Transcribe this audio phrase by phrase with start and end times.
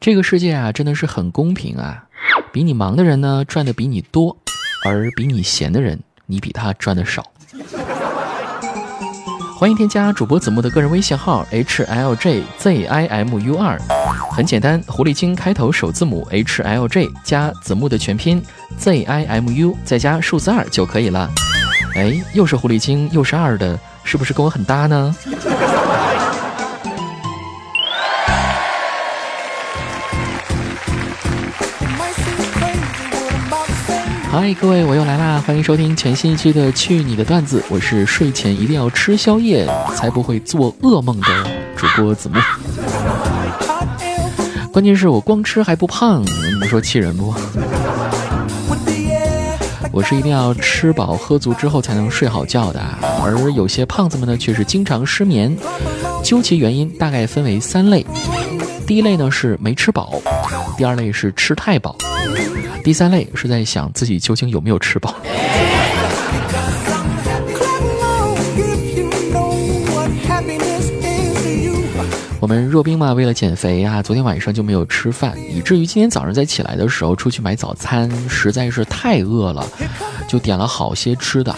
[0.00, 2.04] 这个世界啊，真的是很公平啊！
[2.50, 4.34] 比你忙的人呢，赚的比你多，
[4.86, 7.22] 而比你闲的人，你比他赚的少。
[9.58, 13.78] 欢迎添加主播子木的个人微信号 h l j z i m u 二，
[14.32, 18.42] 很简单，狐狸精开头首字母 h l j 加子木的全拼
[18.78, 21.30] z i m u 再加数字二就可以了。
[21.94, 25.14] 哎，又是狐狸精又是二的，是不是跟我很搭呢？
[34.30, 35.42] 嗨，各位，我又来啦！
[35.44, 39.66] 欢迎收听全新一期的《去你的段子》，我是睡前一定要吃宵夜
[39.96, 41.26] 才不会做噩梦的
[41.74, 42.38] 主播子木。
[44.72, 46.22] 关键是我光吃还不胖，
[46.62, 47.34] 你说气人不？
[49.90, 52.80] 我是一定要吃饱喝足之后才能睡好觉的，
[53.24, 55.56] 而有些胖子们呢，却是经常失眠。
[56.22, 58.06] 究其原因，大概分为三类：
[58.86, 60.22] 第一类呢是没吃饱，
[60.76, 61.96] 第二类是吃太饱。
[62.82, 65.14] 第三类是在想自己究竟有没有吃饱。
[72.40, 79.64] 我们若冰嘛，为了减肥啊，昨天晚上就没有吃饭，以至于今天早上在起来的时候出去买早餐，实在是太饿了，
[80.26, 81.54] 就点了好些吃的，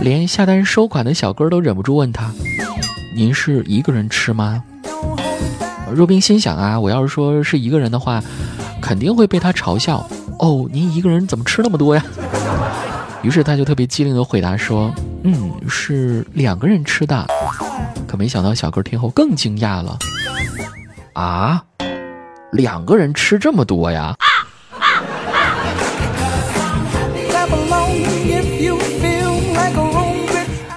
[0.00, 2.30] 连下单收款的小哥都忍不住问他
[3.16, 4.62] ：“您是一个人吃吗？”
[5.92, 8.22] 若冰心想啊，我要是说是一个人的话，
[8.82, 10.06] 肯定会被他嘲笑。
[10.42, 12.04] 哦，您一个人怎么吃那么多呀？
[13.22, 17.24] 于是他就特别机灵的回答说：“嗯，是两个人吃的。”
[18.08, 19.96] 可没想到小哥听后更惊讶了
[21.14, 21.62] ：“啊，
[22.50, 24.16] 两个人吃这么多呀？”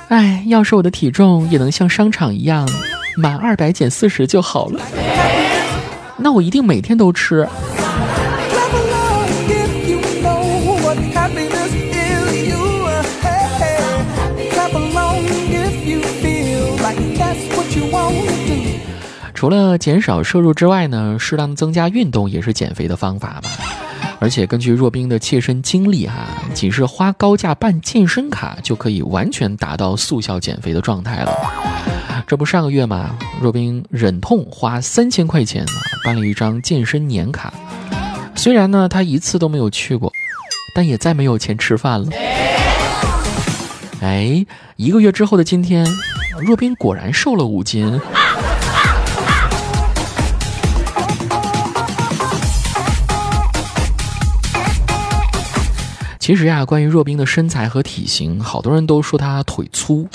[0.09, 2.69] 哎，要是我的体重也能像商场一样，
[3.17, 4.79] 满二百减四十就好了，
[6.17, 7.49] 那我一定每天都吃。
[19.35, 23.49] 除了减少摄入之外呢，适当增加运动也是减肥的方法吧。
[24.17, 31.31] 而且根据若冰的切身经历哈，仅是花高价办健身卡就可以完全达到速效减肥的状态了。
[32.25, 35.65] 这不上个月嘛，若冰忍痛花三千块钱
[36.05, 37.53] 办了一张健身年卡。
[38.35, 40.11] 虽然呢他一次都没有去过，
[40.73, 42.07] 但也再没有钱吃饭了。
[44.01, 44.45] 哎，
[44.77, 45.85] 一个月之后的今天，
[46.39, 47.99] 若冰果然瘦了五斤。
[56.25, 60.09] 其实呀，关于若冰的身材和体型，好多人都说她腿粗，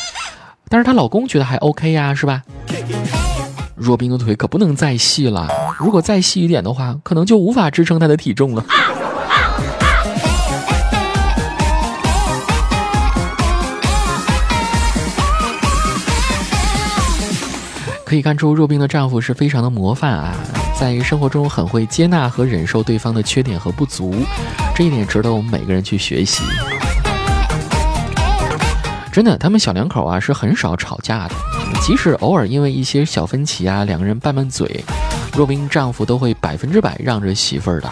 [0.69, 2.43] 但是她老公觉得还 OK 呀，是吧？
[3.76, 5.47] 若冰的腿可不能再细了，
[5.78, 8.65] 如果再细一点的话，可能就无法支撑她的体重了。
[18.04, 20.34] 可以看出，若冰的丈夫是非常的模范啊。
[20.81, 24.15] 在生活中很会接纳和忍受对方的缺点和不足，
[24.75, 26.43] 这一点值得我们每个人去学习。
[29.13, 31.35] 真的，他们小两口啊是很少吵架的，
[31.83, 34.83] 即使偶尔因为一些小分歧啊，两个人拌拌嘴，
[35.37, 37.91] 若冰丈夫都会百分之百让着媳妇儿的。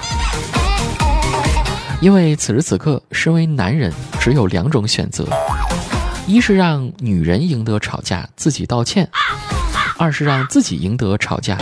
[2.00, 5.28] 因为此时此刻，身为男人只有两种选择：
[6.26, 9.04] 一是让女人赢得吵架，自己道歉；
[9.98, 11.58] 二是让自己赢得吵架。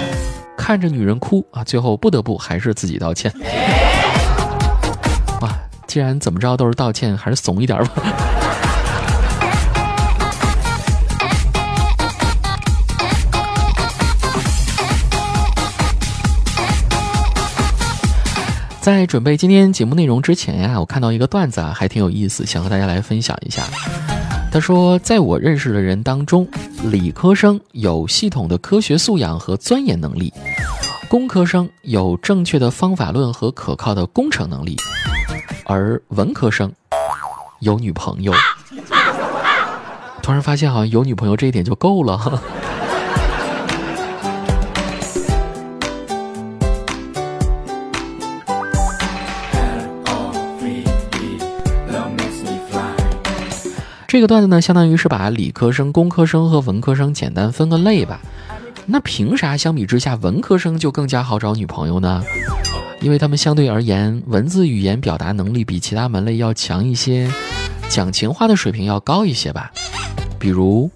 [0.56, 3.32] 看着女人哭啊，最后不得不还是自己道歉。
[5.40, 5.56] 哇，
[5.86, 7.90] 既然怎么着都是道歉，还是怂一点吧。
[18.80, 23.62] 在准备今天节目内容之前呀，我看到一个段子啊，还挺有意思，想和大家来分享一下。
[24.56, 26.48] 他说，在我认识的人当中，
[26.84, 30.32] 理科生有系统的科学素养和钻研能力，
[31.10, 34.74] 工科生有正确的方法论和可靠的工程能力，
[35.66, 36.72] 而文科生
[37.60, 38.32] 有女朋友。
[40.24, 42.42] 突然发现，好像有女朋友这一点就够了。
[54.16, 58.18] 这个段子呢，相当于是把理科生、工科生和文科生简单分个类吧。
[58.86, 62.22] 那凭啥相比之下，文科生就更加好找女朋友呢？
[63.02, 67.30] 因为他们相对而言，文字语言表达能力比其他门类要强一些，
[67.90, 69.70] 讲情话的水平要高一些吧。
[70.38, 70.90] 比如，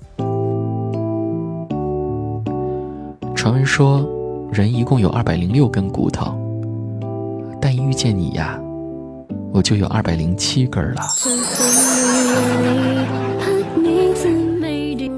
[3.37, 4.03] 传闻说，
[4.51, 6.35] 人一共有二百零六根骨头，
[7.61, 8.59] 但一遇见你呀，
[9.53, 11.03] 我就有二百零七根了。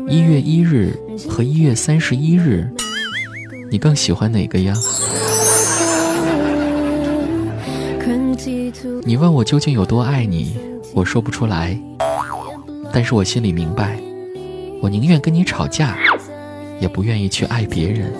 [0.08, 0.94] 一月一日
[1.28, 2.68] 和一月三十一日，
[3.70, 4.74] 你更喜欢哪个呀？
[9.04, 10.56] 你问我究竟有多爱你，
[10.94, 11.78] 我说不出来，
[12.92, 13.98] 但是我心里明白，
[14.80, 15.96] 我宁愿跟你吵架，
[16.80, 18.12] 也不愿意去爱别人。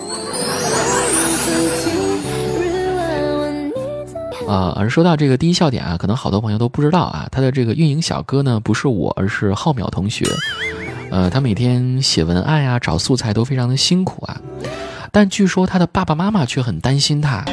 [4.47, 10.25] 啊，而说到这个第一笑点啊，可能好多朋友都不知道啊，他的这个运营小哥呢，不是我，而是浩淼同学。
[11.09, 14.41] 呃，他每天写文案呀，找素材都非常的辛苦啊，
[15.11, 17.45] 但据说他的爸爸妈妈却很担心他，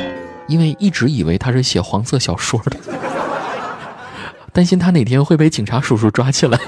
[0.49, 2.77] 因为一直以为他是写黄色小说的，
[4.53, 6.59] 担心他哪天会被警察叔叔抓起来。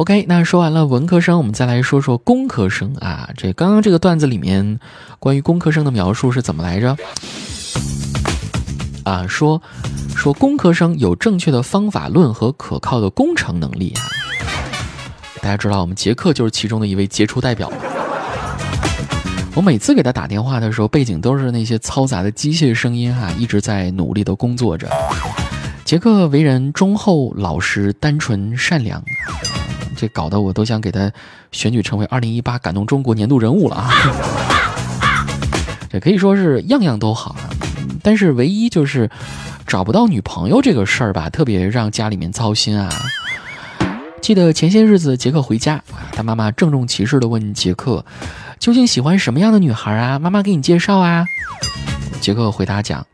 [0.00, 3.28] OK，那说完了文科生，我们再来说说工科生啊。
[3.36, 4.80] 这刚刚这个段子里面，
[5.18, 6.96] 关于工科生的描述是怎么来着？
[9.04, 9.60] 啊，说
[10.16, 14.00] 说工科生有正确的方法论和可靠的工程能力啊。
[15.42, 17.70] 大家知道，我们杰克就是其中的一位杰出代表。
[19.54, 24.88] 我每次给他打电话的时候，背景都是那些嘈杂的机械声音哈，一直在努力的工作着。
[25.84, 29.04] 杰克为人忠厚、老实、单纯、善良。
[30.00, 31.12] 这搞得我都想给他
[31.52, 33.90] 选举成为二零一八感动中国年度人物了啊！
[35.90, 37.44] 这可以说是样样都好啊，
[38.02, 39.10] 但是唯一就是
[39.66, 42.88] 找不到女朋友这个事儿吧，特别让家里面操心啊。
[44.22, 45.82] 记得前些日子杰克回家，
[46.12, 48.02] 他妈妈郑重其事地问杰克
[48.58, 50.18] ：“究竟喜欢什么样的女孩啊？
[50.18, 51.26] 妈妈给你介绍啊。”
[52.22, 53.06] 杰克回答讲：“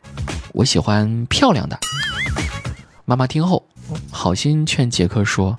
[0.54, 1.76] 我喜欢漂亮的。”
[3.04, 3.66] 妈妈听后，
[4.12, 5.58] 好心劝杰克说。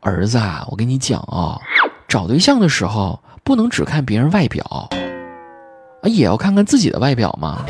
[0.00, 1.60] 儿子啊，我跟你讲啊，
[2.08, 4.88] 找对象的时候不能只看别人外表，啊，
[6.08, 7.66] 也要看看自己的外表嘛。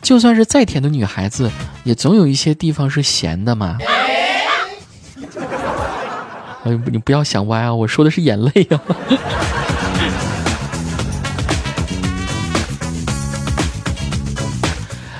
[0.00, 1.50] 就算是再甜的女孩子，
[1.82, 3.76] 也总有一些地方是咸的嘛。
[6.64, 8.80] 哎，你不要想歪啊，我说的是眼泪啊。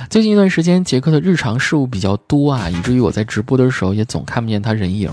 [0.09, 5.07] 最近一段时间，杰克的日常事务比较多啊，以至于我在直播的时候也总看不见他人影。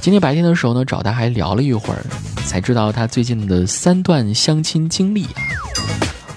[0.00, 2.00] 今天白天的时候呢，找他还聊了一会儿，
[2.46, 5.42] 才知道他最近的三段相亲经历啊。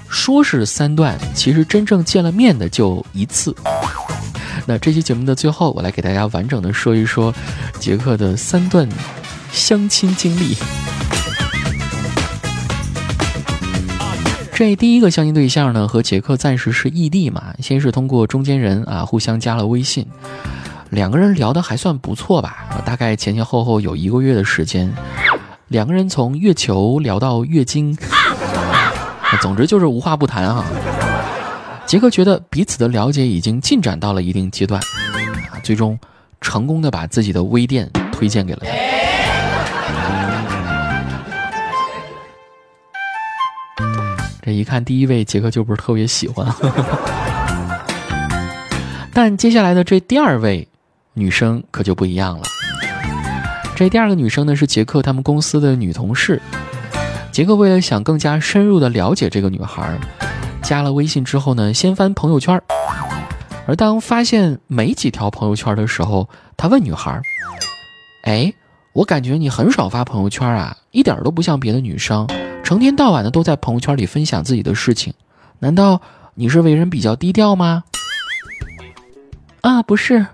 [0.09, 3.55] 说是三段，其实真正见了面的就一次。
[4.65, 7.31] 那这期节目的最后，我来给大家完整的说一说
[7.79, 8.89] 杰克的三段
[9.51, 10.57] 相亲经历。
[14.57, 20.03] 这第一个相亲对象呢，和杰克暂时是异地嘛，先是通过中间人啊互相加了微信，
[20.89, 24.91] 两个人聊得还算不错吧，大概前前后后有一个月的时间，
[25.67, 27.95] 两个人从月球聊到月经，
[29.43, 30.65] 总之就是无话不谈啊。
[31.85, 34.81] 杰克觉得彼此的了解已经进展到了一定阶段，
[35.51, 35.95] 啊，最终
[36.41, 39.26] 成功的把自己的微店推荐给了他。
[44.47, 46.47] 这一看，第一位杰克就不是特别喜欢，
[49.11, 50.65] 但接下来的这第二位
[51.15, 52.45] 女生可就不一样了。
[53.75, 56.41] 这第二个女生呢是杰克他们公司的女同事。
[57.29, 59.99] 杰克为了想更加深入的了解这个女孩，
[60.63, 62.57] 加了微信之后呢，先翻朋友圈。
[63.67, 67.21] 而当发现没几条朋友圈的时候，他问女孩
[68.23, 68.53] ：“哎，
[68.93, 72.25] 我感觉你很少发朋友圈啊，一点都不像别的女生。”
[72.67, 75.13] 成天到晚的都在朋友圈里分享自己的事情，
[75.59, 76.01] 难道
[76.33, 77.85] 你是为人比较低调吗？
[79.61, 80.27] 啊，不是，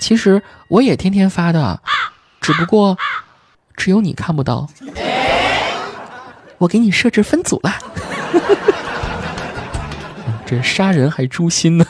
[0.00, 1.82] 其实我也天天发的，
[2.40, 2.96] 只不过
[3.76, 4.68] 只有你看不到。
[6.58, 7.74] 我给你设置分组了，
[10.46, 11.84] 这杀人还诛心呢。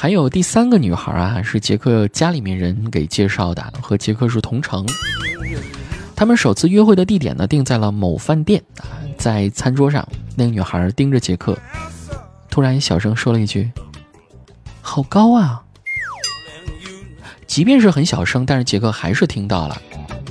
[0.00, 4.86] 还有第三个女孩啊，是杰克家里面人给介绍的，和杰克是同城。
[6.14, 8.94] 他们首次约会的地点呢，定在了某饭店啊。
[9.18, 11.58] 在餐桌上，那个女孩盯着杰克，
[12.48, 13.72] 突然小声说了一句
[14.80, 15.64] ：“好高啊！”
[17.48, 19.82] 即便是很小声，但是杰克还是听到了，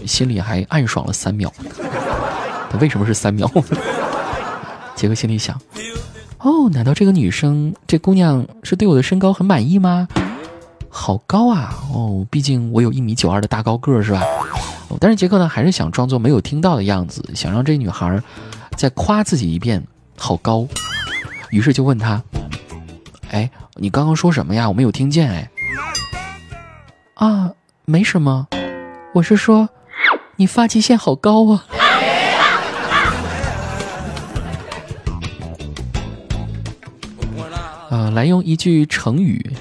[0.06, 1.54] 心里还暗爽了三秒。
[2.72, 3.52] 他为什么是三秒？
[4.96, 5.60] 杰克心里想：
[6.40, 10.08] 哦，难道这个女生，这姑娘是对我的身高很满意吗？
[10.90, 11.76] 好高啊！
[11.94, 14.22] 哦，毕竟我有一米九二的大高个，是吧？
[15.00, 18.22] 但是杰克呢，还是想装作没有听到的样子，想让这女孩
[18.76, 19.84] 再夸自己一遍，
[20.18, 20.68] 好高。
[21.50, 22.22] 于是就问他
[23.30, 24.68] ：“哎，你刚刚说什么呀？
[24.68, 25.52] 我没有听见。”哎，
[27.16, 27.52] 啊，
[27.86, 28.48] 没什么，
[29.14, 29.70] 我是说，
[30.38, 31.66] 你发际线好高啊。
[37.98, 39.54] 呃，来用一句成语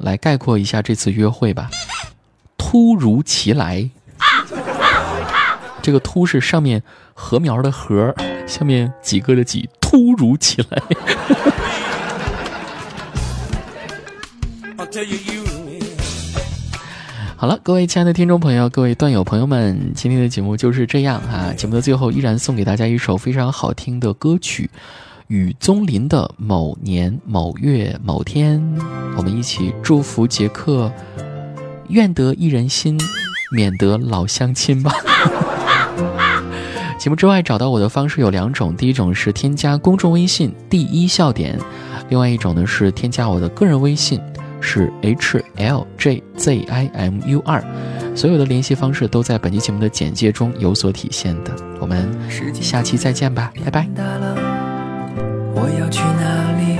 [0.00, 1.70] 来概括一下这次约会吧，
[2.58, 3.88] 突如其来。
[5.80, 6.82] 这个“突”是上面
[7.14, 8.12] 禾苗的“禾”，
[8.48, 10.82] 下面几个的“几”，突如其来。
[17.36, 21.54] 好了，各位亲爱的听众朋友，各位段友朋友们，今天的节目就是这样啊！
[21.56, 24.68] 节目的最后，依然送给大家一首非常好听的歌曲。
[25.34, 28.62] 雨宗林的某年某月某天，
[29.16, 30.88] 我们一起祝福杰克，
[31.88, 32.96] 愿得一人心，
[33.50, 34.92] 免得老相亲吧。
[36.96, 41.58] 节目之外找到我的方式有两种，第一种是添加公众微信“第一笑点”，
[42.08, 44.20] 另外一种呢是添加我的个人微信
[44.60, 47.60] 是 h l j z i m u 二，
[48.14, 51.50] 所有的联系方式都在本期节目的简介中有所体现的。
[51.80, 52.08] 我们
[52.62, 54.53] 下期再见吧，拜拜。
[55.64, 56.76] 我要去哪里？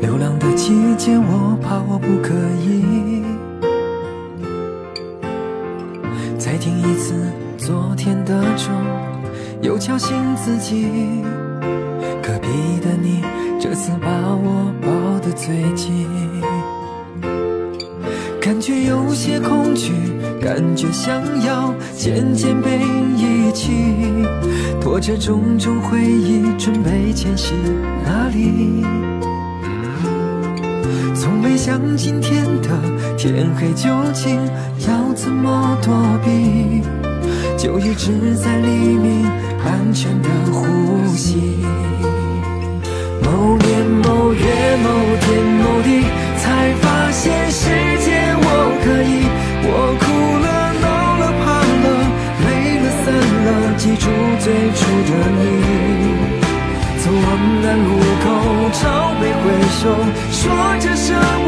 [0.00, 3.22] 流浪的季节，我怕我不可以。
[6.36, 7.14] 再听一次
[7.56, 8.74] 昨天的钟，
[9.62, 11.22] 又敲醒自己。
[12.20, 12.48] 隔壁
[12.80, 13.22] 的你，
[13.60, 14.88] 这次把我抱
[15.20, 16.39] 得最紧。
[18.60, 19.90] 感觉有些恐惧，
[20.38, 21.14] 感觉想
[21.46, 22.78] 要渐渐被
[23.16, 23.72] 遗弃，
[24.78, 27.56] 拖着种种回忆准备前行
[28.04, 28.84] 哪里？
[31.14, 32.68] 从没想今天的
[33.16, 34.36] 天黑究竟
[34.86, 36.82] 要怎么躲避，
[37.56, 39.24] 就一直在黎明
[39.64, 41.64] 安全的呼吸。
[43.22, 46.02] 某年某月某天某地，
[46.36, 47.89] 才发现是。
[48.84, 49.12] 可以，
[49.62, 49.68] 我
[50.00, 50.02] 哭
[50.44, 50.48] 了、
[50.82, 50.86] 闹
[51.20, 51.44] 了、怕
[51.84, 51.86] 了、
[52.44, 52.48] 累
[52.82, 53.06] 了、散
[53.46, 54.04] 了，记住
[54.38, 54.46] 最
[54.78, 55.40] 初的你。
[57.00, 57.26] 走往
[57.62, 57.88] 南路
[58.22, 58.26] 口，
[58.78, 58.82] 朝
[59.20, 59.44] 北挥
[59.78, 59.82] 手，
[60.38, 60.40] 说
[60.80, 61.39] 着什么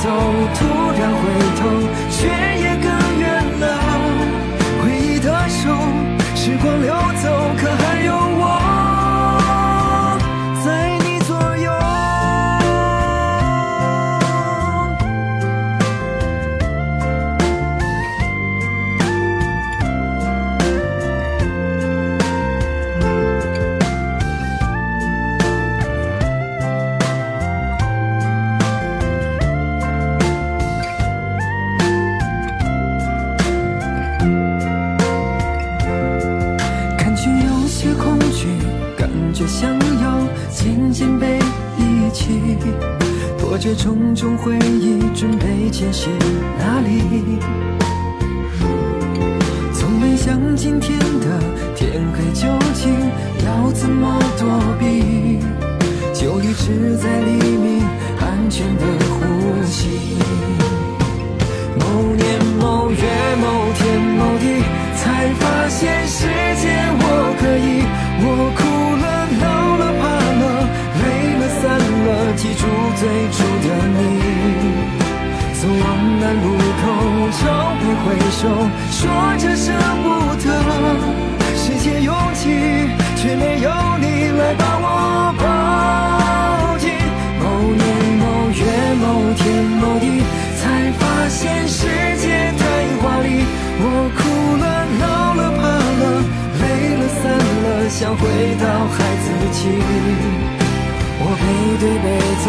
[0.00, 0.08] 走，
[0.54, 0.64] 突
[0.98, 1.22] 然回
[1.58, 1.60] 头，
[2.08, 2.86] 却也更
[3.18, 3.26] 远
[3.58, 3.64] 了。
[4.80, 5.74] 回忆的手，
[6.36, 7.24] 时光流走，
[7.58, 8.12] 可还有
[39.38, 39.70] 却想
[40.02, 40.18] 要
[40.50, 41.38] 紧紧被
[41.78, 42.58] 一起，
[43.38, 46.10] 拖着重重回忆，准备前行
[46.58, 47.38] 哪里？
[49.72, 51.40] 从没想今天的
[51.76, 52.92] 天黑究竟
[53.46, 54.48] 要怎么躲
[54.80, 55.38] 避，
[56.12, 57.80] 就一直在黎明
[58.18, 60.18] 安全的呼吸。
[61.78, 62.96] 某年某月
[63.36, 64.64] 某天某地，
[64.96, 66.26] 才发现是
[78.04, 78.48] 挥手，
[78.90, 79.00] 说
[79.38, 80.06] 着舍不
[80.42, 80.46] 得。
[81.56, 82.42] 世界拥挤，
[83.16, 84.86] 却没有你来把我
[85.38, 85.42] 抱
[86.78, 86.88] 紧。
[87.42, 87.82] 某年
[88.18, 88.60] 某月
[88.94, 89.42] 某天
[89.80, 90.22] 某地，
[90.56, 90.62] 才
[90.98, 91.86] 发现世
[92.16, 92.60] 界太
[93.02, 93.26] 华丽。
[93.80, 93.82] 我
[94.16, 94.18] 哭
[94.56, 94.64] 了，
[94.98, 95.60] 闹了，怕
[96.00, 96.02] 了，
[96.60, 96.62] 累
[96.96, 98.22] 了，散了，想回
[98.56, 98.64] 到
[98.94, 99.58] 孩子气。
[101.20, 101.42] 我背
[101.80, 102.06] 对背
[102.44, 102.46] 走，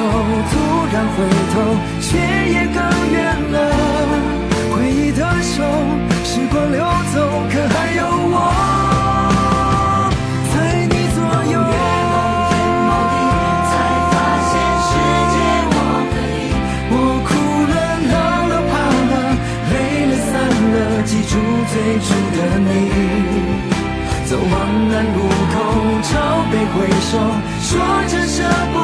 [0.51, 0.53] 突
[0.93, 1.17] 然回
[1.51, 1.53] 头，
[1.99, 2.07] 却
[2.53, 2.77] 也更
[22.35, 23.69] 的你。
[24.29, 25.55] 走往南路口
[26.03, 26.13] 朝
[26.51, 27.17] 北回首
[27.61, 27.69] 说
[28.07, 28.78] 着舍不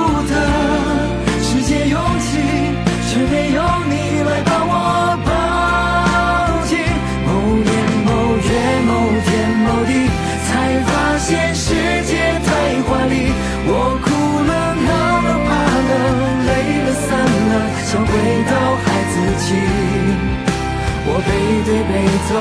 [21.65, 22.35] 对背走，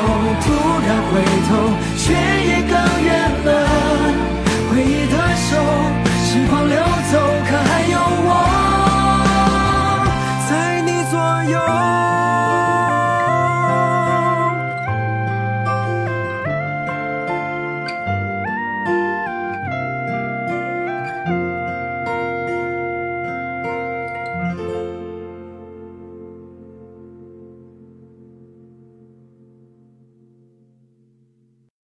[0.45, 0.53] 突
[0.87, 1.51] 然回头，